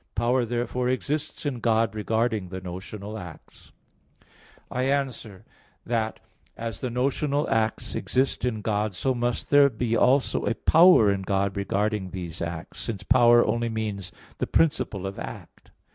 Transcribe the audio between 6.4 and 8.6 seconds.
As the notional acts exist